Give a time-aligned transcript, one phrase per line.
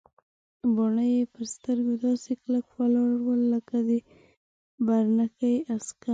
[0.75, 3.89] باڼه یې پر سترګو داسې کلک ولاړ ول لکه د
[4.85, 6.09] پرنګي عسکر.